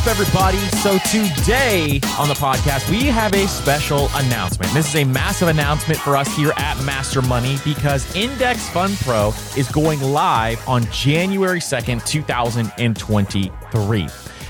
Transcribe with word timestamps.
Up, 0.00 0.06
everybody? 0.06 0.56
So, 0.80 0.96
today 1.10 2.00
on 2.18 2.28
the 2.28 2.34
podcast, 2.34 2.88
we 2.88 3.08
have 3.08 3.34
a 3.34 3.46
special 3.46 4.08
announcement. 4.14 4.72
This 4.72 4.88
is 4.88 4.96
a 4.96 5.04
massive 5.04 5.48
announcement 5.48 6.00
for 6.00 6.16
us 6.16 6.34
here 6.34 6.54
at 6.56 6.82
Master 6.84 7.20
Money 7.20 7.58
because 7.66 8.16
Index 8.16 8.66
Fund 8.70 8.96
Pro 9.02 9.34
is 9.58 9.70
going 9.70 10.00
live 10.00 10.66
on 10.66 10.90
January 10.90 11.60
2nd, 11.60 12.06
2023. 12.06 14.08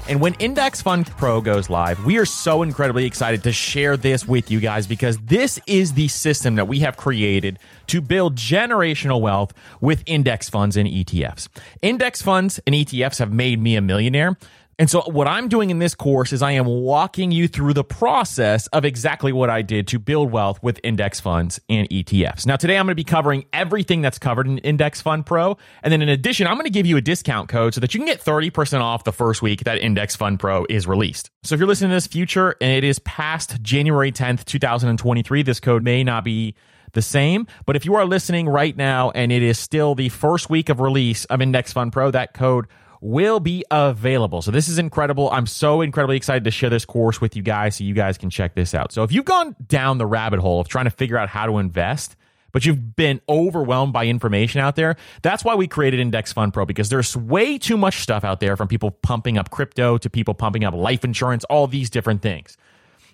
And 0.09 0.21
when 0.21 0.35
Index 0.35 0.83
Fund 0.83 1.07
Pro 1.07 1.41
goes 1.41 1.71
live, 1.71 2.05
we 2.05 2.19
are 2.19 2.25
so 2.25 2.63
incredibly 2.63 3.05
excited 3.05 3.43
to 3.45 3.53
share 3.53 3.97
this 3.97 4.27
with 4.27 4.51
you 4.51 4.61
guys 4.61 4.87
because 4.87 5.19
this 5.19 5.61
is 5.67 5.95
the 5.95 6.09
system 6.09 6.57
that 6.57 6.69
we 6.69 6.81
have 6.81 6.97
created 6.97 7.59
to 7.89 8.01
build 8.01 8.37
generational 8.37 9.21
wealth 9.21 9.53
with 9.81 10.03
index 10.07 10.49
funds 10.49 10.77
and 10.77 10.89
ETFs. 10.89 11.49
Index 11.83 12.23
funds 12.23 12.61
and 12.67 12.75
ETFs 12.75 13.19
have 13.19 13.33
made 13.33 13.61
me 13.61 13.77
a 13.77 13.81
millionaire. 13.81 14.37
And 14.81 14.89
so, 14.89 15.03
what 15.03 15.29
I'm 15.29 15.49
doing 15.49 15.69
in 15.69 15.79
this 15.79 15.95
course 15.95 16.33
is 16.33 16.41
I 16.41 16.53
am 16.53 16.65
walking 16.65 17.33
you 17.33 17.49
through 17.49 17.75
the 17.75 17.85
process 17.85 18.67
of 18.69 18.87
exactly 18.87 19.31
what 19.31 19.51
I 19.51 19.61
did 19.61 19.87
to 19.89 19.99
build 19.99 20.33
wealth 20.33 20.59
with 20.63 20.81
index 20.83 21.21
funds 21.21 21.61
and 21.69 21.87
ETFs. 21.91 22.47
Now, 22.47 22.57
today 22.57 22.79
I'm 22.79 22.87
going 22.87 22.93
to 22.93 22.95
be 22.95 23.05
covering 23.05 23.45
everything 23.53 24.01
that's 24.01 24.19
covered 24.19 24.47
in 24.47 24.57
Index 24.57 25.03
Fund 25.03 25.27
Pro. 25.27 25.59
And 25.83 25.93
then, 25.93 26.01
in 26.01 26.09
addition, 26.09 26.47
I'm 26.47 26.55
going 26.55 26.65
to 26.65 26.71
give 26.71 26.87
you 26.87 26.97
a 26.97 27.03
discount 27.03 27.51
code 27.51 27.75
so 27.75 27.81
that 27.83 27.93
you 27.93 28.01
can 28.01 28.07
get 28.07 28.25
30% 28.25 28.81
off 28.81 29.05
the 29.05 29.13
first 29.13 29.43
week 29.43 29.65
that 29.65 29.77
Index 29.77 30.17
Fund 30.17 30.41
Pro 30.41 30.65
is 30.71 30.87
released. 30.87 31.31
So, 31.43 31.55
if 31.55 31.59
you're 31.59 31.69
listening 31.69 31.91
to 31.91 31.97
this 31.97 32.07
future 32.07 32.57
and 32.59 32.73
it 32.73 32.83
is 32.83 33.01
past 33.01 33.61
January 33.61 34.13
10th, 34.13 34.47
2023, 34.47 35.43
this 35.43 35.61
code 35.61 35.85
may 35.85 36.03
not 36.03 36.25
be 36.25 36.55
the 36.95 37.03
same. 37.03 37.47
But 37.67 37.77
if 37.77 37.85
you 37.85 37.97
are 37.97 38.07
listening 38.07 38.49
right 38.49 38.75
now 38.75 39.11
and 39.11 39.31
it 39.31 39.43
is 39.43 39.59
still 39.59 39.95
the 39.95 40.09
first 40.09 40.49
week 40.49 40.71
of 40.71 40.81
release 40.81 41.27
of 41.27 41.43
Index 41.43 41.71
Fund 41.75 41.93
Pro, 41.93 42.11
that 42.13 42.33
code 42.33 42.67
will 43.01 43.41
be 43.41 43.65
available. 43.71 44.43
So 44.43 44.51
this 44.51 44.69
is 44.69 44.79
incredible. 44.79 45.31
I'm 45.31 45.47
so 45.47 45.81
incredibly 45.81 46.17
excited 46.17 46.45
to 46.45 46.51
share 46.51 46.71
this 46.71 46.85
course 46.85 47.21
with 47.21 47.35
you 47.37 47.43
guys 47.43 47.77
so 47.77 47.85
you 47.85 47.95
guys 47.95 48.19
can 48.19 48.31
check 48.31 48.55
this 48.55 48.75
out. 48.75 48.93
So 48.93 49.03
if 49.03 49.13
you've 49.13 49.25
gone 49.25 49.57
down 49.67 49.99
the 49.99 50.07
rabbit 50.07 50.41
hole 50.41 50.61
of 50.61 50.69
trying 50.69 50.85
to 50.85 50.91
figure 50.91 51.17
out 51.17 51.29
how 51.29 51.47
to 51.47 51.59
invest, 51.59 52.17
but 52.53 52.67
you've 52.67 52.97
been 52.97 53.21
overwhelmed 53.29 53.93
by 53.93 54.07
information 54.07 54.61
out 54.61 54.77
there. 54.77 54.97
That's 55.23 55.45
why 55.45 55.55
we 55.55 55.69
created 55.69 56.01
Index 56.01 56.33
Fund 56.33 56.53
Pro 56.53 56.67
because 56.67 56.89
there's 56.89 57.17
way 57.17 57.59
too 57.59 57.77
much 57.77 58.01
stuff 58.01 58.25
out 58.25 58.41
there 58.41 58.57
from 58.57 58.69
people 58.69 58.91
pumping 58.91 59.39
up 59.39 59.51
crypto 59.51 59.99
to 59.99 60.11
people 60.11 60.35
pumping 60.35 60.65
up 60.65 60.75
life 60.75 61.05
insurance, 61.05 61.45
all 61.45 61.67
these 61.67 61.91
different 61.91 62.23
things. 62.23 62.57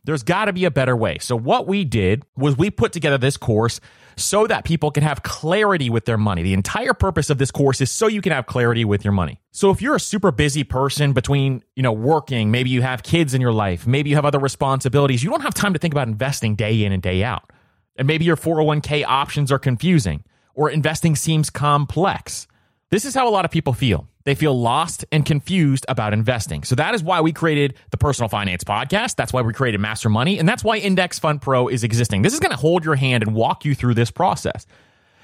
There's 0.06 0.22
got 0.22 0.44
to 0.46 0.52
be 0.52 0.64
a 0.64 0.70
better 0.70 0.96
way. 0.96 1.18
So 1.18 1.36
what 1.36 1.66
we 1.66 1.84
did 1.84 2.24
was 2.36 2.56
we 2.56 2.70
put 2.70 2.92
together 2.92 3.18
this 3.18 3.36
course 3.36 3.80
so 4.16 4.46
that 4.46 4.64
people 4.64 4.92
can 4.92 5.02
have 5.02 5.24
clarity 5.24 5.90
with 5.90 6.04
their 6.04 6.16
money. 6.16 6.44
The 6.44 6.54
entire 6.54 6.94
purpose 6.94 7.28
of 7.28 7.38
this 7.38 7.50
course 7.50 7.80
is 7.80 7.90
so 7.90 8.06
you 8.06 8.22
can 8.22 8.32
have 8.32 8.46
clarity 8.46 8.84
with 8.84 9.04
your 9.04 9.12
money. 9.12 9.40
So 9.50 9.70
if 9.70 9.82
you're 9.82 9.96
a 9.96 10.00
super 10.00 10.30
busy 10.30 10.62
person 10.62 11.12
between, 11.12 11.64
you 11.74 11.82
know, 11.82 11.92
working, 11.92 12.52
maybe 12.52 12.70
you 12.70 12.82
have 12.82 13.02
kids 13.02 13.34
in 13.34 13.40
your 13.40 13.52
life, 13.52 13.86
maybe 13.86 14.08
you 14.08 14.16
have 14.16 14.24
other 14.24 14.38
responsibilities, 14.38 15.24
you 15.24 15.30
don't 15.30 15.42
have 15.42 15.54
time 15.54 15.72
to 15.72 15.78
think 15.78 15.92
about 15.92 16.08
investing 16.08 16.54
day 16.54 16.84
in 16.84 16.92
and 16.92 17.02
day 17.02 17.24
out. 17.24 17.52
And 17.96 18.06
maybe 18.06 18.24
your 18.24 18.36
401k 18.36 19.04
options 19.04 19.50
are 19.50 19.58
confusing 19.58 20.22
or 20.54 20.70
investing 20.70 21.16
seems 21.16 21.50
complex. 21.50 22.46
This 22.90 23.04
is 23.04 23.14
how 23.14 23.28
a 23.28 23.30
lot 23.30 23.44
of 23.44 23.50
people 23.50 23.72
feel. 23.72 24.08
They 24.26 24.34
feel 24.34 24.60
lost 24.60 25.04
and 25.12 25.24
confused 25.24 25.86
about 25.88 26.12
investing. 26.12 26.64
So 26.64 26.74
that 26.74 26.96
is 26.96 27.02
why 27.02 27.20
we 27.20 27.32
created 27.32 27.74
the 27.90 27.96
Personal 27.96 28.28
Finance 28.28 28.64
Podcast. 28.64 29.14
That's 29.14 29.32
why 29.32 29.42
we 29.42 29.52
created 29.52 29.80
Master 29.80 30.10
Money. 30.10 30.40
And 30.40 30.48
that's 30.48 30.64
why 30.64 30.78
Index 30.78 31.20
Fund 31.20 31.40
Pro 31.40 31.68
is 31.68 31.84
existing. 31.84 32.22
This 32.22 32.34
is 32.34 32.40
going 32.40 32.50
to 32.50 32.56
hold 32.56 32.84
your 32.84 32.96
hand 32.96 33.22
and 33.22 33.36
walk 33.36 33.64
you 33.64 33.76
through 33.76 33.94
this 33.94 34.10
process 34.10 34.66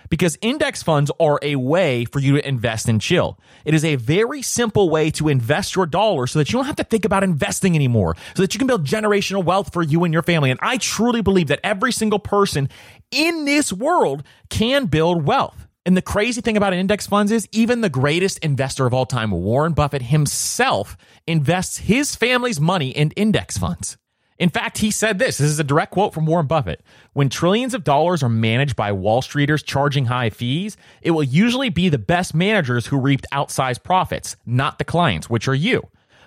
because 0.09 0.39
index 0.41 0.83
funds 0.83 1.11
are 1.19 1.41
a 1.43 1.57
way 1.57 2.05
for 2.05 2.21
you 2.21 2.35
to 2.35 2.47
invest 2.47 2.89
and 2.89 3.01
chill. 3.01 3.41
It 3.65 3.75
is 3.75 3.85
a 3.85 3.97
very 3.97 4.41
simple 4.41 4.89
way 4.89 5.11
to 5.13 5.29
invest 5.29 5.75
your 5.75 5.87
dollars 5.87 6.31
so 6.31 6.39
that 6.39 6.53
you 6.53 6.59
don't 6.59 6.67
have 6.67 6.77
to 6.77 6.85
think 6.85 7.05
about 7.05 7.25
investing 7.25 7.75
anymore, 7.75 8.15
so 8.37 8.43
that 8.43 8.55
you 8.55 8.59
can 8.59 8.69
build 8.69 8.87
generational 8.87 9.43
wealth 9.43 9.73
for 9.73 9.83
you 9.83 10.05
and 10.05 10.13
your 10.13 10.23
family. 10.23 10.51
And 10.51 10.61
I 10.63 10.77
truly 10.77 11.23
believe 11.23 11.49
that 11.49 11.61
every 11.65 11.93
single 11.93 12.19
person 12.19 12.69
in 13.11 13.47
this 13.47 13.73
world 13.73 14.23
can 14.49 14.87
build 14.87 15.25
wealth. 15.25 15.67
And 15.85 15.97
the 15.97 16.03
crazy 16.03 16.41
thing 16.41 16.57
about 16.57 16.75
index 16.75 17.09
funds 17.09 17.33
is 17.33 17.49
even 17.51 17.81
the 17.81 17.89
greatest 17.89 18.39
investor 18.39 18.87
of 18.87 18.95
all 18.95 19.07
time, 19.07 19.33
Warren 19.33 19.73
Buffett 19.73 20.03
himself, 20.03 20.97
invests 21.27 21.79
his 21.79 22.15
family's 22.15 22.61
money 22.61 22.91
in 22.91 23.11
index 23.13 23.59
funds. 23.59 23.97
In 24.39 24.49
fact, 24.49 24.79
he 24.79 24.91
said 24.91 25.19
this 25.19 25.39
this 25.39 25.51
is 25.51 25.59
a 25.59 25.65
direct 25.65 25.93
quote 25.93 26.15
from 26.15 26.27
Warren 26.27 26.47
Buffett. 26.47 26.83
When 27.13 27.29
trillions 27.29 27.75
of 27.75 27.85
dollars 27.85 28.23
are 28.23 28.29
managed 28.29 28.77
by 28.77 28.93
Wall 28.93 29.23
Streeters 29.23 29.65
charging 29.65 30.07
high 30.07 30.31
fees, 30.31 30.77
it 31.01 31.13
will 31.13 31.23
usually 31.23 31.69
be 31.69 31.89
the 31.89 31.99
best 31.99 32.35
managers 32.35 32.87
who 32.87 32.99
reaped 32.99 33.27
outsized 33.33 33.83
profits, 33.83 34.37
not 34.47 34.79
the 34.79 34.85
clients, 34.85 35.29
which 35.29 35.49
are 35.49 35.55
you. 35.55 35.83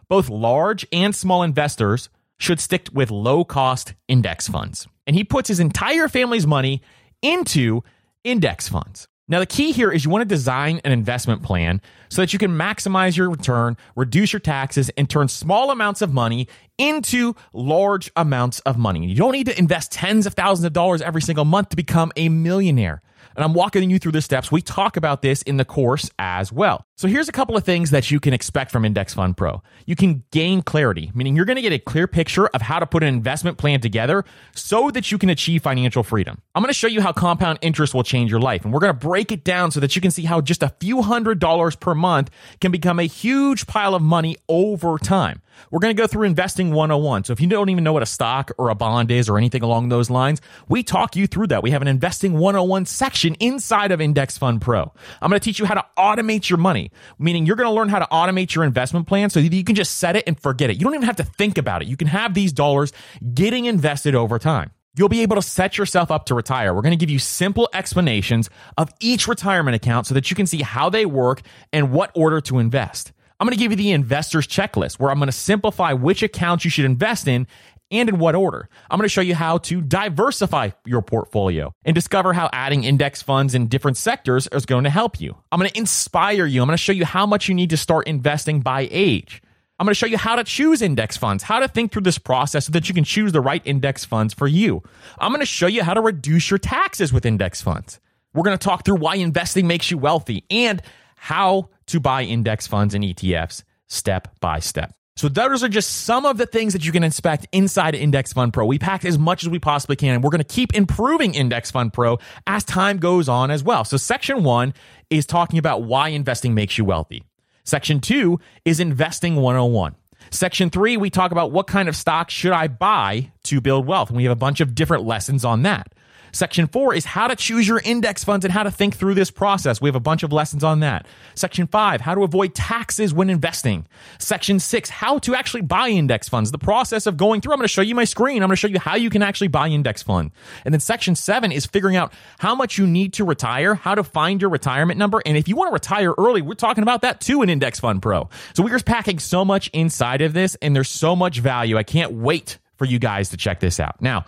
Both 0.10 0.30
large 0.30 0.86
and 0.92 1.16
small 1.16 1.44
investors 1.44 2.10
should 2.38 2.60
stick 2.60 2.90
with 2.94 3.10
low 3.10 3.44
cost 3.44 3.94
index 4.08 4.48
funds. 4.48 4.88
And 5.08 5.16
he 5.16 5.24
puts 5.24 5.48
his 5.48 5.60
entire 5.60 6.08
family's 6.08 6.46
money 6.46 6.82
into 7.22 7.84
index 8.24 8.68
funds. 8.68 9.08
Now, 9.28 9.40
the 9.40 9.48
key 9.48 9.72
here 9.72 9.92
is 9.92 10.06
you 10.06 10.12
want 10.12 10.22
to 10.22 10.26
design 10.26 10.82
an 10.84 10.92
investment 10.92 11.42
plan 11.42 11.82
so 12.10 12.22
that 12.22 12.32
you 12.32 12.38
can 12.38 12.52
maximize 12.52 13.18
your 13.18 13.28
return, 13.32 13.76
reduce 13.96 14.32
your 14.32 14.40
taxes, 14.40 14.92
and 14.98 15.10
turn 15.10 15.30
small 15.30 15.72
amounts 15.72 16.04
of 16.04 16.14
money 16.14 16.48
into 16.78 17.34
large 17.52 18.12
amounts 18.16 18.60
of 18.62 18.78
money. 18.78 19.08
You 19.08 19.16
don't 19.16 19.32
need 19.32 19.48
to 19.48 19.58
invest 19.58 19.92
tens 19.92 20.28
of 20.28 20.36
thousands 20.36 20.66
of 20.66 20.74
dollars 20.74 21.02
every 21.02 21.24
single 21.24 21.46
month 21.46 21.70
to 21.70 21.76
become 21.76 22.12
a 22.16 22.30
millionaire. 22.30 23.02
And 23.36 23.44
I'm 23.44 23.54
walking 23.54 23.90
you 23.90 24.00
through 24.00 24.14
the 24.14 24.22
steps. 24.22 24.52
We 24.52 24.62
talk 24.62 24.98
about 24.98 25.22
this 25.22 25.42
in 25.42 25.58
the 25.58 25.66
course 25.66 26.10
as 26.20 26.52
well. 26.52 26.86
So 26.98 27.08
here's 27.08 27.28
a 27.28 27.34
couple 27.34 27.58
of 27.58 27.64
things 27.66 27.92
that 27.92 28.10
you 28.10 28.20
can 28.22 28.34
expect 28.34 28.72
from 28.72 28.86
Index 28.86 29.14
Fund 29.14 29.36
Pro. 29.36 29.62
You 29.86 29.96
can 29.96 30.24
gain 30.32 30.62
clarity, 30.62 31.12
meaning 31.14 31.36
you're 31.36 31.46
going 31.46 31.58
to 31.58 31.62
get 31.62 31.74
a 31.74 31.80
clear 31.80 32.08
picture 32.08 32.48
of 32.48 32.62
how 32.62 32.80
to 32.80 32.86
put 32.86 33.04
an 33.04 33.10
investment 33.10 33.58
plan 33.58 33.82
together 33.82 34.24
so 34.56 34.90
that 34.92 35.12
you 35.12 35.18
can 35.18 35.30
achieve 35.30 35.64
financial 35.64 36.04
freedom. 36.04 36.42
I'm 36.54 36.62
going 36.62 36.70
to 36.70 36.74
show 36.74 36.88
you 36.88 37.02
how 37.02 37.12
compound 37.12 37.60
interest 37.62 37.94
will 37.94 38.04
change 38.04 38.32
your 38.32 38.40
life. 38.40 38.64
And 38.64 38.74
we're 38.74 38.80
going 38.80 38.94
to 38.94 39.00
break 39.00 39.32
it 39.32 39.44
down 39.44 39.72
so 39.72 39.82
that 39.82 39.96
you 39.96 40.02
can 40.02 40.12
see 40.12 40.24
how 40.24 40.40
just 40.40 40.64
a 40.64 40.74
few 40.80 41.02
hundred 41.02 41.40
dollars 41.40 41.76
per 41.76 41.94
month 41.94 42.30
can 42.62 42.72
become 42.72 43.00
a 43.00 43.04
huge 43.04 43.68
pile 43.68 43.96
of 43.96 44.02
money 44.02 44.38
over 44.48 44.98
time. 44.98 45.42
We're 45.72 45.80
going 45.80 45.96
to 45.96 46.02
go 46.02 46.08
through 46.08 46.24
investing 46.24 46.72
101. 46.72 47.26
So 47.26 47.34
if 47.34 47.42
you 47.42 47.48
don't 47.48 47.70
even 47.70 47.84
know 47.84 47.94
what 47.94 48.04
a 48.04 48.08
stock 48.08 48.52
or 48.58 48.70
a 48.70 48.76
bond 48.76 49.12
is 49.12 49.30
or 49.30 49.38
anything 49.38 49.64
along 49.64 49.90
those 49.90 50.10
lines, 50.10 50.42
we 50.68 50.84
talk 50.84 51.16
you 51.16 51.28
through 51.28 51.48
that. 51.48 51.64
We 51.64 51.72
have 51.72 51.82
an 51.82 51.88
investing 51.88 52.34
101 52.34 52.86
section 52.86 53.36
inside 53.36 53.92
of 53.92 54.02
Index 54.02 54.38
Fund 54.38 54.62
Pro. 54.62 54.92
I'm 55.22 55.30
going 55.30 55.40
to 55.40 55.44
teach 55.44 55.60
you 55.60 55.66
how 55.66 55.76
to 55.76 55.86
automate 55.98 56.50
your 56.50 56.58
money, 56.58 56.92
meaning 57.20 57.46
you're 57.46 57.56
going 57.56 57.70
to 57.70 57.74
learn 57.74 57.90
how 57.90 58.00
to 58.00 58.08
automate 58.12 58.54
your 58.54 58.64
investment 58.64 59.08
plan 59.08 59.30
so 59.30 59.40
you 59.40 59.64
can 59.64 59.76
just 59.76 59.98
set 59.98 60.16
it 60.16 60.24
and 60.28 60.40
forget 60.40 60.70
it. 60.70 60.78
You 60.78 60.84
don't 60.84 60.96
even 60.96 61.06
have 61.06 61.18
to 61.18 61.24
think 61.24 61.58
about 61.58 61.82
it. 61.82 61.88
You 61.88 61.98
can 61.98 62.08
have 62.08 62.34
these 62.34 62.54
dollars 62.54 62.94
getting 63.34 63.66
invested 63.66 64.16
over 64.16 64.40
time. 64.40 64.72
You'll 64.98 65.10
be 65.10 65.24
able 65.24 65.36
to 65.36 65.42
set 65.42 65.78
yourself 65.78 66.10
up 66.10 66.26
to 66.28 66.36
retire. 66.36 66.74
We're 66.74 66.82
going 66.82 66.98
to 66.98 66.98
give 66.98 67.10
you 67.10 67.20
simple 67.20 67.70
explanations 67.74 68.50
of 68.78 68.90
each 69.02 69.28
retirement 69.28 69.76
account 69.76 70.08
so 70.08 70.14
that 70.14 70.30
you 70.30 70.36
can 70.36 70.48
see 70.48 70.62
how 70.62 70.90
they 70.90 71.06
work 71.06 71.42
and 71.74 71.92
what 71.92 72.12
order 72.16 72.40
to 72.42 72.60
invest. 72.60 73.12
I'm 73.40 73.48
going 73.48 73.58
to 73.58 73.62
give 73.62 73.72
you 73.72 73.78
the 73.78 73.92
investor's 73.92 74.48
checklist 74.48 74.98
where 75.00 75.12
I'm 75.12 75.18
going 75.18 75.28
to 75.28 75.34
simplify 75.34 75.94
which 75.94 76.24
accounts 76.24 76.64
you 76.64 76.72
should 76.72 76.86
invest 76.86 77.28
in 77.28 77.48
and 77.92 78.10
in 78.10 78.18
what 78.18 78.34
order. 78.34 78.70
I'm 78.90 78.98
going 78.98 79.06
to 79.06 79.14
show 79.14 79.22
you 79.22 79.36
how 79.36 79.58
to 79.60 79.82
diversify 79.82 80.72
your 80.86 81.02
portfolio 81.02 81.74
and 81.84 81.94
discover 81.94 82.34
how 82.34 82.50
adding 82.54 82.84
index 82.84 83.22
funds 83.22 83.54
in 83.54 83.68
different 83.68 83.98
sectors 83.98 84.48
is 84.52 84.66
going 84.66 84.86
to 84.86 84.90
help 84.90 85.20
you. 85.20 85.36
I'm 85.52 85.60
going 85.60 85.70
to 85.70 85.78
inspire 85.78 86.46
you. 86.46 86.62
I'm 86.62 86.68
going 86.68 86.78
to 86.78 86.82
show 86.82 86.94
you 86.94 87.06
how 87.06 87.26
much 87.26 87.50
you 87.50 87.56
need 87.56 87.72
to 87.72 87.78
start 87.78 88.08
investing 88.08 88.62
by 88.62 88.88
age. 88.90 89.42
I'm 89.78 89.86
going 89.86 89.92
to 89.92 90.00
show 90.00 90.08
you 90.08 90.18
how 90.18 90.38
to 90.38 90.46
choose 90.46 90.82
index 90.82 91.18
funds, 91.18 91.44
how 91.44 91.60
to 91.60 91.68
think 91.68 91.92
through 91.92 92.04
this 92.04 92.18
process 92.18 92.68
so 92.68 92.72
that 92.72 92.88
you 92.88 92.96
can 92.96 93.04
choose 93.04 93.34
the 93.34 93.42
right 93.42 93.62
index 93.66 94.06
funds 94.06 94.34
for 94.34 94.48
you. 94.48 94.82
I'm 95.20 95.32
going 95.32 95.42
to 95.42 95.46
show 95.46 95.68
you 95.68 95.84
how 95.84 95.94
to 95.94 96.02
reduce 96.02 96.50
your 96.50 96.60
taxes 96.60 97.12
with 97.12 97.26
index 97.26 97.62
funds. 97.62 98.00
We're 98.34 98.44
going 98.44 98.58
to 98.58 98.64
talk 98.64 98.86
through 98.86 98.98
why 98.98 99.16
investing 99.16 99.68
makes 99.68 99.92
you 99.92 99.98
wealthy 99.98 100.46
and 100.50 100.82
how 101.26 101.68
to 101.88 102.00
buy 102.00 102.22
index 102.22 102.68
funds 102.68 102.94
and 102.94 103.04
ETFs 103.04 103.64
step 103.88 104.28
by 104.42 104.60
step. 104.60 104.94
So 105.16 105.28
those 105.28 105.64
are 105.64 105.68
just 105.68 106.04
some 106.04 106.24
of 106.24 106.38
the 106.38 106.46
things 106.46 106.74
that 106.74 106.86
you 106.86 106.92
can 106.92 107.04
expect 107.04 107.48
inside 107.52 107.96
Index 107.96 108.32
Fund 108.32 108.54
Pro. 108.54 108.64
We 108.64 108.78
packed 108.78 109.06
as 109.06 109.18
much 109.18 109.42
as 109.42 109.50
we 109.50 109.58
possibly 109.58 109.96
can, 109.96 110.14
and 110.14 110.24
we're 110.24 110.30
going 110.30 110.44
to 110.44 110.44
keep 110.44 110.76
improving 110.76 111.34
Index 111.34 111.72
Fund 111.72 111.94
Pro 111.94 112.20
as 112.46 112.64
time 112.64 112.98
goes 112.98 113.28
on 113.28 113.50
as 113.50 113.64
well. 113.64 113.84
So 113.86 113.98
section 113.98 114.44
one 114.44 114.76
is 115.10 115.26
talking 115.26 115.58
about 115.58 115.82
why 115.82 116.10
investing 116.10 116.54
makes 116.54 116.78
you 116.78 116.86
wealthy. 116.86 117.24
Section 117.64 118.02
two 118.02 118.40
is 118.64 118.80
investing 118.80 119.38
101. 119.38 119.96
Section 120.30 120.70
three, 120.70 120.96
we 120.96 121.10
talk 121.10 121.32
about 121.32 121.52
what 121.52 121.66
kind 121.66 121.90
of 121.90 121.96
stock 121.96 122.30
should 122.30 122.52
I 122.52 122.68
buy 122.68 123.32
to 123.46 123.62
build 123.62 123.88
wealth. 123.88 124.10
And 124.10 124.18
we 124.18 124.26
have 124.26 124.32
a 124.32 124.36
bunch 124.36 124.62
of 124.62 124.76
different 124.76 125.06
lessons 125.06 125.44
on 125.44 125.64
that. 125.64 125.92
Section 126.36 126.68
four 126.68 126.94
is 126.94 127.06
how 127.06 127.30
to 127.30 127.36
choose 127.36 127.66
your 127.66 127.80
index 127.86 128.26
funds 128.26 128.44
and 128.44 128.52
how 128.52 128.64
to 128.64 128.70
think 128.70 128.98
through 128.98 129.14
this 129.14 129.32
process. 129.32 129.80
We 129.80 129.88
have 129.88 129.96
a 129.96 130.02
bunch 130.02 130.22
of 130.22 130.34
lessons 130.34 130.66
on 130.66 130.82
that. 130.82 131.06
Section 131.34 131.66
five, 131.66 132.02
how 132.02 132.14
to 132.14 132.24
avoid 132.24 132.54
taxes 132.54 133.14
when 133.14 133.30
investing. 133.30 133.88
Section 134.20 134.60
six, 134.60 134.90
how 134.90 135.18
to 135.20 135.34
actually 135.34 135.62
buy 135.62 135.88
index 135.88 136.28
funds. 136.28 136.52
The 136.52 136.58
process 136.58 137.08
of 137.08 137.16
going 137.16 137.40
through. 137.40 137.54
I'm 137.54 137.60
going 137.60 137.64
to 137.64 137.74
show 137.74 137.82
you 137.82 137.96
my 137.96 138.04
screen. 138.04 138.44
I'm 138.44 138.50
going 138.50 138.58
to 138.58 138.58
show 138.58 138.68
you 138.68 138.80
how 138.80 138.98
you 138.98 139.10
can 139.10 139.24
actually 139.24 139.48
buy 139.48 139.70
index 139.70 140.04
fund. 140.04 140.32
And 140.66 140.74
then 140.74 140.82
section 140.82 141.16
seven 141.16 141.54
is 141.54 141.66
figuring 141.66 141.96
out 141.96 142.12
how 142.38 142.54
much 142.54 142.78
you 142.78 142.86
need 142.86 143.14
to 143.14 143.24
retire, 143.24 143.76
how 143.76 143.96
to 143.96 144.04
find 144.04 144.42
your 144.42 144.50
retirement 144.50 145.00
number. 145.00 145.22
And 145.26 145.38
if 145.38 145.48
you 145.48 145.56
want 145.56 145.70
to 145.70 145.74
retire 145.74 146.14
early, 146.18 146.42
we're 146.42 146.56
talking 146.56 146.82
about 146.82 147.02
that 147.04 147.22
too 147.22 147.44
in 147.44 147.50
Index 147.50 147.80
Fund 147.80 148.02
Pro. 148.02 148.30
So 148.54 148.62
we're 148.62 148.72
just 148.72 148.86
packing 148.86 149.20
so 149.20 149.46
much 149.46 149.70
inside 149.70 150.22
of 150.22 150.34
this 150.34 150.56
and 150.56 150.76
there's 150.76 150.90
so 150.90 151.16
much 151.16 151.40
value. 151.40 151.78
I 151.78 151.84
can't 151.84 152.12
wait 152.12 152.60
for 152.76 152.84
you 152.84 153.00
guys 153.00 153.30
to 153.30 153.38
check 153.38 153.62
this 153.62 153.80
out. 153.80 154.02
Now, 154.02 154.26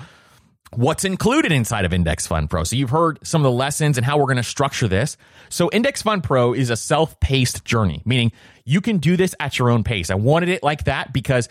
what's 0.74 1.06
included 1.06 1.52
inside 1.52 1.86
of 1.86 1.94
Index 1.94 2.28
Fund 2.28 2.50
Pro. 2.50 2.64
So 2.64 2.76
you've 2.76 2.90
heard 2.90 3.20
some 3.24 3.42
of 3.42 3.44
the 3.44 3.52
lessons 3.52 3.98
and 3.98 4.06
how 4.06 4.18
we're 4.18 4.26
going 4.26 4.38
to 4.38 4.44
structure 4.44 4.88
this. 4.88 5.18
So 5.50 5.70
Index 5.72 6.02
Fund 6.02 6.24
Pro 6.24 6.54
is 6.54 6.70
a 6.70 6.76
self-paced 6.76 7.64
journey, 7.64 8.02
meaning 8.06 8.32
you 8.66 8.82
can 8.82 8.98
do 8.98 9.18
this 9.18 9.34
at 9.40 9.58
your 9.58 9.70
own 9.70 9.84
pace. 9.84 10.10
I 10.10 10.16
wanted 10.16 10.50
it 10.50 10.64
like 10.64 10.84
that 10.86 11.14
because 11.14 11.48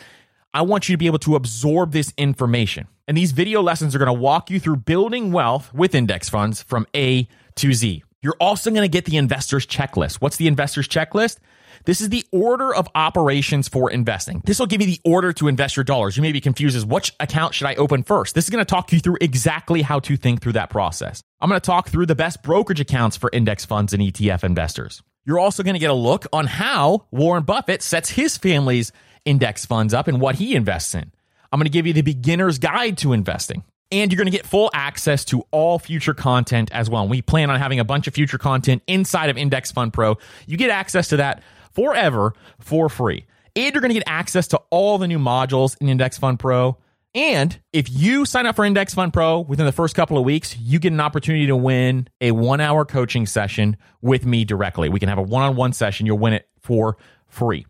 I 0.53 0.63
want 0.63 0.89
you 0.89 0.95
to 0.95 0.99
be 0.99 1.07
able 1.07 1.19
to 1.21 1.37
absorb 1.37 1.93
this 1.93 2.13
information. 2.17 2.89
And 3.09 3.17
these 3.17 3.33
video 3.33 3.63
lessons 3.63 3.95
are 3.95 3.99
going 3.99 4.07
to 4.07 4.13
walk 4.13 4.51
you 4.51 4.59
through 4.59 4.77
building 4.77 5.33
wealth 5.33 5.73
with 5.73 5.95
index 5.95 6.29
funds 6.29 6.63
from 6.63 6.87
A 6.95 7.29
to 7.57 7.73
Z. 7.73 8.03
You're 8.23 8.37
also 8.41 8.71
going 8.71 8.83
to 8.83 8.89
get 8.89 9.05
the 9.05 9.17
investor's 9.17 9.67
checklist. 9.67 10.17
What's 10.17 10.37
the 10.37 10.49
investor's 10.49 10.89
checklist? 10.89 11.39
This 11.85 12.01
is 12.01 12.09
the 12.09 12.25
order 12.33 12.75
of 12.75 12.89
operations 12.95 13.69
for 13.69 13.91
investing. 13.91 14.43
This 14.45 14.59
will 14.59 14.67
give 14.67 14.81
you 14.81 14.87
the 14.87 15.01
order 15.05 15.33
to 15.35 15.49
invest 15.49 15.77
your 15.77 15.85
dollars. 15.85 16.17
You 16.17 16.23
may 16.23 16.33
be 16.33 16.41
confused 16.41 16.77
as 16.77 16.85
which 16.85 17.13
account 17.21 17.55
should 17.55 17.67
I 17.67 17.75
open 17.75 18.03
first? 18.03 18.35
This 18.35 18.45
is 18.45 18.51
going 18.51 18.65
to 18.65 18.69
talk 18.69 18.93
you 18.93 19.01
through 19.01 19.19
exactly 19.21 19.83
how 19.83 20.01
to 20.01 20.17
think 20.17 20.43
through 20.43 20.53
that 20.53 20.71
process. 20.71 21.23
I'm 21.41 21.49
going 21.49 21.61
to 21.61 21.67
talk 21.67 21.89
through 21.89 22.07
the 22.07 22.15
best 22.15 22.43
brokerage 22.43 22.81
accounts 22.81 23.17
for 23.17 23.31
index 23.33 23.65
funds 23.65 23.93
and 23.93 24.03
ETF 24.03 24.45
investors. 24.45 25.03
You're 25.25 25.39
also 25.39 25.63
going 25.63 25.75
to 25.75 25.81
get 25.81 25.91
a 25.91 25.95
look 25.95 26.27
on 26.33 26.47
how 26.47 27.07
Warren 27.11 27.43
Buffett 27.43 27.83
sets 27.83 28.11
his 28.11 28.37
family's 28.37 28.93
index 29.25 29.67
funds 29.67 29.93
up 29.93 30.09
and 30.09 30.21
what 30.21 30.37
he 30.37 30.55
invests 30.55 30.95
in. 30.95 31.13
I'm 31.53 31.59
going 31.59 31.65
to 31.65 31.71
give 31.71 31.87
you 31.87 31.93
the 31.93 32.03
beginner's 32.03 32.59
guide 32.59 32.99
to 32.99 33.13
investing. 33.13 33.65
And 33.93 34.11
you're 34.11 34.17
going 34.17 34.31
to 34.31 34.37
get 34.37 34.47
full 34.47 34.71
access 34.75 35.25
to 35.27 35.45
all 35.53 35.79
future 35.79 36.15
content 36.15 36.71
as 36.73 36.91
well. 36.91 37.07
We 37.07 37.23
plan 37.23 37.51
on 37.51 37.61
having 37.61 37.79
a 37.79 37.85
bunch 37.85 38.09
of 38.09 38.15
future 38.15 38.39
content 38.39 38.83
inside 38.89 39.31
of 39.31 39.37
Index 39.37 39.71
Fund 39.71 39.93
Pro. 39.93 40.19
You 40.47 40.57
get 40.57 40.71
access 40.71 41.09
to 41.09 41.19
that 41.19 41.43
forever 41.77 42.33
for 42.59 42.89
free. 42.89 43.27
And 43.55 43.73
you're 43.73 43.81
going 43.81 43.91
to 43.91 43.95
get 43.95 44.09
access 44.09 44.49
to 44.49 44.61
all 44.71 44.99
the 44.99 45.07
new 45.07 45.19
modules 45.19 45.77
in 45.81 45.89
Index 45.89 46.19
Fund 46.19 46.41
Pro. 46.41 46.77
And 47.15 47.59
if 47.73 47.89
you 47.89 48.27
sign 48.27 48.45
up 48.45 48.57
for 48.57 48.65
Index 48.65 48.93
Fund 48.93 49.13
Pro 49.13 49.41
within 49.41 49.65
the 49.65 49.73
first 49.73 49.95
couple 49.95 50.19
of 50.19 50.25
weeks, 50.25 50.57
you 50.59 50.79
get 50.79 50.93
an 50.93 51.01
opportunity 51.01 51.47
to 51.47 51.57
win 51.57 52.09
a 52.21 52.33
one 52.33 52.61
hour 52.61 52.85
coaching 52.85 53.25
session 53.27 53.77
with 54.03 54.27
me 54.27 54.45
directly. 54.45 54.89
We 54.89 55.01
can 55.01 55.09
have 55.09 55.19
a 55.19 55.23
one 55.23 55.43
on 55.43 55.57
one 55.57 55.73
session. 55.73 56.05
You'll 56.05 56.19
win 56.19 56.35
it 56.35 56.49
for 56.61 56.99
free. 57.29 57.65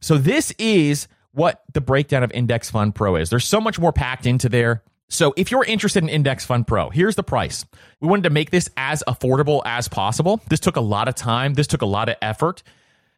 So, 0.00 0.18
this 0.18 0.52
is 0.58 1.08
what 1.32 1.62
the 1.72 1.80
breakdown 1.80 2.22
of 2.22 2.30
Index 2.32 2.70
Fund 2.70 2.94
Pro 2.94 3.16
is. 3.16 3.30
There's 3.30 3.46
so 3.46 3.60
much 3.60 3.78
more 3.78 3.92
packed 3.92 4.26
into 4.26 4.48
there. 4.48 4.82
So 5.08 5.34
if 5.36 5.50
you're 5.50 5.64
interested 5.64 6.02
in 6.02 6.08
Index 6.08 6.44
Fund 6.44 6.66
Pro, 6.66 6.90
here's 6.90 7.14
the 7.14 7.22
price. 7.22 7.64
We 8.00 8.08
wanted 8.08 8.24
to 8.24 8.30
make 8.30 8.50
this 8.50 8.68
as 8.76 9.02
affordable 9.06 9.62
as 9.64 9.86
possible. 9.86 10.40
This 10.48 10.60
took 10.60 10.76
a 10.76 10.80
lot 10.80 11.08
of 11.08 11.14
time, 11.14 11.54
this 11.54 11.66
took 11.66 11.82
a 11.82 11.86
lot 11.86 12.08
of 12.08 12.16
effort, 12.22 12.62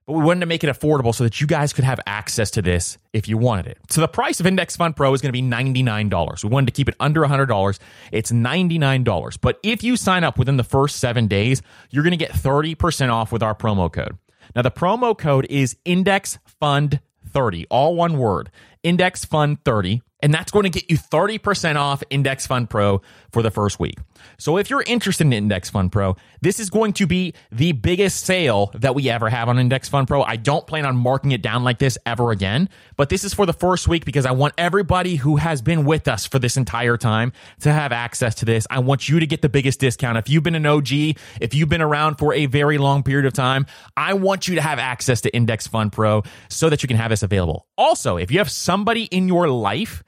but 0.07 0.13
we 0.13 0.23
wanted 0.23 0.41
to 0.41 0.47
make 0.47 0.63
it 0.63 0.69
affordable 0.69 1.15
so 1.15 1.25
that 1.25 1.41
you 1.41 1.47
guys 1.47 1.73
could 1.73 1.85
have 1.85 1.99
access 2.07 2.53
to 2.53 2.63
this 2.63 2.97
if 3.13 3.29
you 3.29 3.37
wanted 3.37 3.67
it. 3.67 3.79
So 3.91 4.01
the 4.01 4.09
price 4.09 4.39
of 4.39 4.47
Index 4.47 4.77
Fund 4.77 4.95
Pro 4.95 5.13
is 5.13 5.21
going 5.21 5.33
to 5.33 5.33
be 5.33 5.43
$99. 5.43 6.45
We 6.45 6.51
wanted 6.51 6.67
to 6.67 6.73
keep 6.73 6.89
it 6.89 6.95
under 7.01 7.23
$100. 7.23 7.79
It's 8.13 8.31
$99. 8.31 9.39
But 9.41 9.59
if 9.65 9.83
you 9.83 9.97
sign 9.97 10.23
up 10.23 10.39
within 10.39 10.57
the 10.57 10.65
first 10.65 10.97
seven 10.97 11.27
days, 11.27 11.61
you're 11.91 12.05
going 12.05 12.13
to 12.13 12.17
get 12.17 12.33
30% 12.33 13.13
off 13.13 13.33
with 13.33 13.43
our 13.43 13.55
promo 13.55 13.93
code. 13.93 14.17
Now, 14.55 14.63
the 14.63 14.71
promo 14.71 15.19
code 15.19 15.47
is 15.51 15.77
Index 15.85 16.39
Fund 16.61 17.01
30, 17.29 17.67
all 17.69 17.97
one 17.97 18.17
word. 18.17 18.51
Index 18.87 19.25
Fund 19.25 19.59
30 19.65 20.01
and 20.21 20.33
that's 20.33 20.51
going 20.51 20.65
to 20.65 20.71
get 20.71 20.91
you 20.91 20.97
30% 20.97 21.77
off 21.77 22.03
Index 22.11 22.47
Fund 22.47 22.71
Pro 22.71 23.03
for 23.33 23.43
the 23.43 23.51
first 23.51 23.79
week. 23.79 23.99
So 24.39 24.57
if 24.57 24.71
you're 24.71 24.83
interested 24.87 25.27
in 25.27 25.33
Index 25.33 25.69
Fund 25.69 25.93
Pro, 25.93 26.17
this 26.41 26.59
is 26.59 26.71
going 26.71 26.95
to 26.95 27.07
be 27.07 27.35
the 27.53 27.73
biggest 27.73 28.25
sale 28.25 28.71
that 28.75 28.95
we 28.95 29.11
ever 29.11 29.29
have 29.29 29.49
on 29.49 29.59
Index 29.59 29.89
Fund 29.89 30.09
Pro. 30.09 30.23
I 30.23 30.37
don't 30.37 30.67
plan 30.67 30.87
on 30.87 30.97
marking 30.97 31.33
it 31.33 31.43
down 31.43 31.65
like 31.65 31.79
this 31.79 31.99
ever 32.07 32.31
again, 32.31 32.71
but 32.97 33.11
this 33.11 33.25
is 33.25 33.35
for 33.35 33.45
the 33.45 33.53
first 33.53 33.89
week 33.89 34.05
because 34.05 34.25
I 34.25 34.33
want 34.33 34.55
everybody 34.57 35.17
who 35.17 35.37
has 35.37 35.61
been 35.61 35.85
with 35.85 36.09
us 36.09 36.27
for 36.27 36.39
this 36.39 36.57
entire 36.57 36.97
time 36.97 37.33
to 37.61 37.73
have 37.73 37.93
access 37.93 38.35
to 38.37 38.47
this. 38.47 38.67
I 38.71 38.79
want 38.79 39.09
you 39.09 39.21
to 39.21 39.27
get 39.27 39.43
the 39.43 39.51
biggest 39.51 39.81
discount. 39.81 40.17
If 40.17 40.31
you've 40.31 40.43
been 40.43 40.55
an 40.55 40.67
OG, 40.67 40.93
if 41.41 41.55
you've 41.55 41.69
been 41.69 41.83
around 41.83 42.17
for 42.17 42.33
a 42.33 42.47
very 42.47 42.79
long 42.79 43.03
period 43.03 43.27
of 43.27 43.35
time, 43.35 43.67
I 43.97 44.15
want 44.15 44.49
you 44.49 44.55
to 44.55 44.63
have 44.63 44.79
access 44.79 45.21
to 45.21 45.35
Index 45.35 45.67
Fund 45.67 45.93
Pro 45.93 46.23
so 46.49 46.71
that 46.71 46.83
you 46.83 46.87
can 46.87 46.97
have 46.97 47.11
this 47.11 47.23
available. 47.23 47.67
Also, 47.77 48.17
if 48.17 48.31
you 48.31 48.39
have 48.39 48.51
somebody 48.77 49.05
in 49.05 49.27
your 49.27 49.49
life 49.49 50.05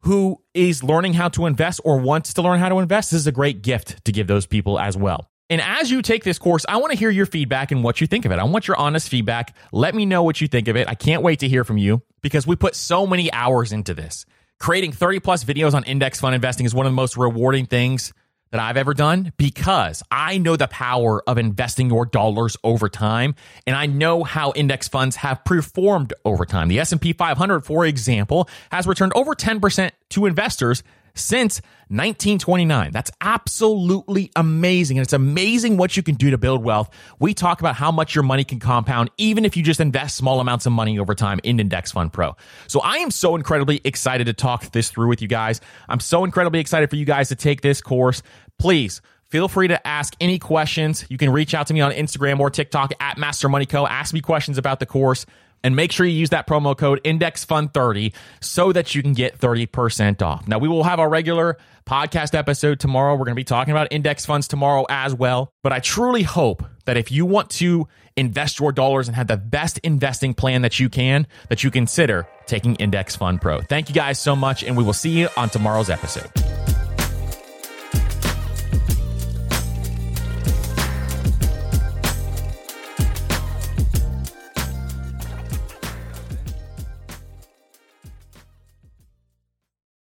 who 0.00 0.42
is 0.52 0.82
learning 0.82 1.14
how 1.14 1.28
to 1.28 1.46
invest 1.46 1.80
or 1.84 2.00
wants 2.00 2.34
to 2.34 2.42
learn 2.42 2.58
how 2.58 2.68
to 2.68 2.80
invest, 2.80 3.12
this 3.12 3.20
is 3.20 3.28
a 3.28 3.32
great 3.32 3.62
gift 3.62 4.04
to 4.04 4.10
give 4.10 4.26
those 4.26 4.44
people 4.44 4.76
as 4.76 4.96
well. 4.96 5.30
And 5.48 5.60
as 5.60 5.88
you 5.88 6.02
take 6.02 6.24
this 6.24 6.36
course, 6.36 6.66
I 6.68 6.78
want 6.78 6.92
to 6.92 6.98
hear 6.98 7.10
your 7.10 7.26
feedback 7.26 7.70
and 7.70 7.84
what 7.84 8.00
you 8.00 8.08
think 8.08 8.24
of 8.24 8.32
it. 8.32 8.40
I 8.40 8.44
want 8.44 8.66
your 8.66 8.76
honest 8.76 9.08
feedback. 9.08 9.54
Let 9.70 9.94
me 9.94 10.04
know 10.04 10.24
what 10.24 10.40
you 10.40 10.48
think 10.48 10.66
of 10.66 10.74
it. 10.74 10.88
I 10.88 10.96
can't 10.96 11.22
wait 11.22 11.38
to 11.40 11.48
hear 11.48 11.62
from 11.62 11.78
you 11.78 12.02
because 12.20 12.44
we 12.44 12.56
put 12.56 12.74
so 12.74 13.06
many 13.06 13.32
hours 13.32 13.72
into 13.72 13.94
this. 13.94 14.26
Creating 14.58 14.90
30 14.90 15.20
plus 15.20 15.44
videos 15.44 15.74
on 15.74 15.84
index 15.84 16.18
fund 16.18 16.34
investing 16.34 16.66
is 16.66 16.74
one 16.74 16.86
of 16.86 16.92
the 16.92 16.96
most 16.96 17.16
rewarding 17.16 17.66
things 17.66 18.12
that 18.50 18.60
I've 18.60 18.76
ever 18.76 18.94
done 18.94 19.32
because 19.36 20.02
I 20.10 20.38
know 20.38 20.56
the 20.56 20.68
power 20.68 21.22
of 21.28 21.38
investing 21.38 21.90
your 21.90 22.06
dollars 22.06 22.56
over 22.64 22.88
time 22.88 23.34
and 23.66 23.76
I 23.76 23.86
know 23.86 24.24
how 24.24 24.52
index 24.54 24.88
funds 24.88 25.16
have 25.16 25.44
performed 25.44 26.12
over 26.24 26.44
time. 26.44 26.68
The 26.68 26.80
S&P 26.80 27.12
500 27.12 27.64
for 27.64 27.84
example 27.84 28.48
has 28.70 28.86
returned 28.86 29.12
over 29.14 29.34
10% 29.34 29.90
to 30.10 30.26
investors 30.26 30.82
since 31.18 31.60
1929. 31.88 32.92
That's 32.92 33.10
absolutely 33.20 34.30
amazing. 34.36 34.98
And 34.98 35.02
it's 35.02 35.12
amazing 35.12 35.76
what 35.76 35.96
you 35.96 36.02
can 36.02 36.16
do 36.16 36.30
to 36.30 36.38
build 36.38 36.62
wealth. 36.62 36.90
We 37.18 37.34
talk 37.34 37.60
about 37.60 37.76
how 37.76 37.90
much 37.90 38.14
your 38.14 38.24
money 38.24 38.44
can 38.44 38.60
compound, 38.60 39.10
even 39.16 39.44
if 39.44 39.56
you 39.56 39.62
just 39.62 39.80
invest 39.80 40.16
small 40.16 40.40
amounts 40.40 40.66
of 40.66 40.72
money 40.72 40.98
over 40.98 41.14
time 41.14 41.40
in 41.44 41.58
Index 41.58 41.92
Fund 41.92 42.12
Pro. 42.12 42.36
So 42.66 42.80
I 42.80 42.96
am 42.96 43.10
so 43.10 43.36
incredibly 43.36 43.80
excited 43.84 44.26
to 44.26 44.34
talk 44.34 44.70
this 44.72 44.90
through 44.90 45.08
with 45.08 45.22
you 45.22 45.28
guys. 45.28 45.60
I'm 45.88 46.00
so 46.00 46.24
incredibly 46.24 46.60
excited 46.60 46.90
for 46.90 46.96
you 46.96 47.06
guys 47.06 47.28
to 47.28 47.36
take 47.36 47.62
this 47.62 47.80
course. 47.80 48.22
Please 48.58 49.00
feel 49.28 49.48
free 49.48 49.68
to 49.68 49.86
ask 49.86 50.14
any 50.20 50.38
questions. 50.38 51.06
You 51.08 51.16
can 51.16 51.30
reach 51.30 51.54
out 51.54 51.68
to 51.68 51.74
me 51.74 51.80
on 51.80 51.92
Instagram 51.92 52.40
or 52.40 52.50
TikTok 52.50 52.92
at 53.00 53.18
Master 53.18 53.48
Money 53.48 53.66
Co. 53.66 53.86
Ask 53.86 54.12
me 54.12 54.20
questions 54.20 54.58
about 54.58 54.80
the 54.80 54.86
course 54.86 55.24
and 55.62 55.76
make 55.76 55.92
sure 55.92 56.06
you 56.06 56.16
use 56.18 56.30
that 56.30 56.46
promo 56.46 56.76
code 56.76 57.00
IndexFund30 57.04 58.14
so 58.40 58.72
that 58.72 58.94
you 58.94 59.02
can 59.02 59.12
get 59.12 59.38
30% 59.38 60.22
off. 60.22 60.46
Now, 60.48 60.58
we 60.58 60.68
will 60.68 60.84
have 60.84 61.00
our 61.00 61.08
regular 61.08 61.58
podcast 61.86 62.34
episode 62.36 62.80
tomorrow. 62.80 63.14
We're 63.14 63.24
going 63.24 63.34
to 63.34 63.40
be 63.40 63.44
talking 63.44 63.72
about 63.72 63.88
index 63.90 64.26
funds 64.26 64.46
tomorrow 64.46 64.86
as 64.88 65.14
well. 65.14 65.52
But 65.62 65.72
I 65.72 65.80
truly 65.80 66.22
hope 66.22 66.64
that 66.84 66.96
if 66.96 67.10
you 67.10 67.26
want 67.26 67.50
to 67.50 67.88
invest 68.16 68.60
your 68.60 68.72
dollars 68.72 69.08
and 69.08 69.16
have 69.16 69.26
the 69.26 69.36
best 69.36 69.78
investing 69.78 70.34
plan 70.34 70.62
that 70.62 70.78
you 70.80 70.88
can, 70.88 71.26
that 71.48 71.64
you 71.64 71.70
consider 71.70 72.26
taking 72.46 72.74
Index 72.76 73.16
Fund 73.16 73.40
Pro. 73.40 73.60
Thank 73.60 73.88
you 73.88 73.94
guys 73.94 74.18
so 74.18 74.34
much, 74.34 74.64
and 74.64 74.76
we 74.76 74.84
will 74.84 74.92
see 74.92 75.10
you 75.10 75.28
on 75.36 75.48
tomorrow's 75.48 75.90
episode. 75.90 76.30